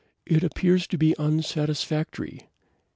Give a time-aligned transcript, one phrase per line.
[0.25, 2.49] "It appears to be unsatisfactory."